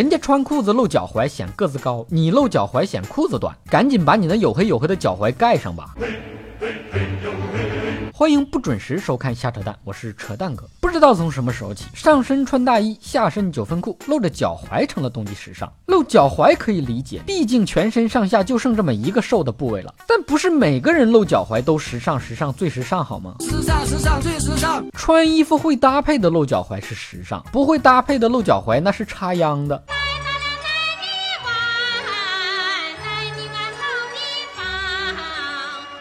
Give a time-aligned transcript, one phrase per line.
[0.00, 5.94] 人家穿裤子露脚踝显个子高，你露脚踝显裤子短，赶紧把你那黝黑黝黑的脚踝盖上吧。
[8.10, 10.66] 欢迎不准时收看瞎扯淡，我是扯淡哥。
[10.80, 15.70] 不知道从什么时候起，上身穿大衣，下身九分裤，露着脚踝成了冬季时尚。
[15.86, 19.94] 露脚踝可以理解，毕竟全身上下就剩这么一个瘦的部位了。
[20.06, 23.36] 但不是每个人露脚踝都时尚，时尚最时尚好吗？
[23.40, 24.84] 时尚，时尚最时尚。
[24.92, 29.82] 穿衣服会搭配的露脚踝是时尚，不会搭配的露脚踝那是插秧的。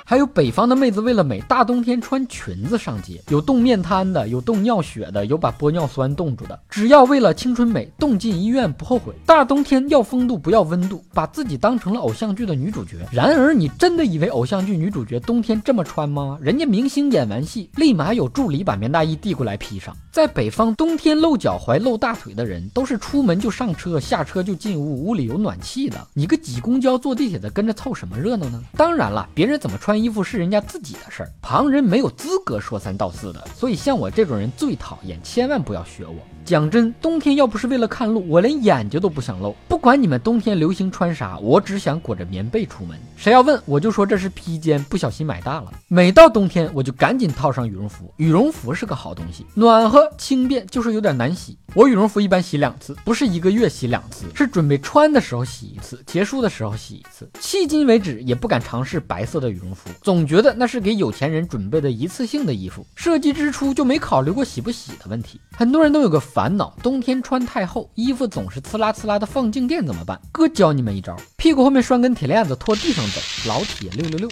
[0.10, 6.60] 还有北方的妹子为了美，大冬天穿裙子上街，有冻面瘫的，有冻尿血的，有把玻尿酸冻住的。
[6.68, 9.14] 只要为了青春美，冻进医院不后悔。
[9.24, 12.96] 大冬天要风度不要温度，把自己当成了偶像剧的女主角。
[13.12, 16.40] 然而你真的以为偶像剧女主角冬天这么穿吗？
[16.42, 19.96] 人家明星演完戏，立马有助理把棉大衣递过来披上。
[20.12, 26.08] 在北方，冬天露脚踝、露大腿的人都是出门就上车，下车就进屋，屋里有暖气的。
[26.16, 28.60] 你个挤公交、坐地铁的，跟着凑什么热闹呢？
[28.76, 29.99] 当然了，别人怎么穿。
[30.02, 33.48] 衣服是人家自己的事儿，旁人没有资格说三道四的。
[33.56, 36.16] 所以像我这种人最讨厌，千万不要学我。
[36.46, 39.56] 讲真，冬天要不是为了看路，我连眼睛都不想露。
[39.68, 42.98] 不管你们冬天流行穿啥，我只想裹着棉被出门。
[43.16, 45.72] 谁要问，我就说这是披肩，不小心买大了。
[45.88, 48.12] 每到冬天，我就赶紧套上羽绒服。
[48.18, 51.56] 羽绒服是个好东西，暖和轻便，就是有点难洗。
[51.76, 57.30] 我羽绒服一般洗两次，不是一个月洗两次，是准备穿的时候洗一次，结束的时候洗一次。
[57.40, 65.40] 迄今为止也不敢尝试白色的羽绒服，总觉得那是给有钱人准备的一次性的衣服，设计之初就没考虑过洗不洗的问题。
[65.52, 70.20] 很多人都有个烦恼，冬天穿太厚，衣服总是呲啦呲啦的放静电怎么办？
[70.32, 74.30] 哥教你们一招，屁股后面拴根铁链子，拖地上走，老铁六六六。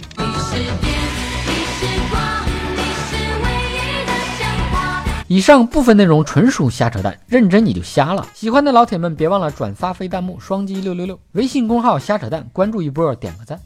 [5.30, 8.26] 以上部分内容纯属瞎扯淡，认真你就瞎了。
[8.34, 11.20] 喜欢的老铁们别忘了转发、飞弹幕、双击六六六。
[11.32, 13.60] 微信公号瞎扯淡，关注一波，点个赞。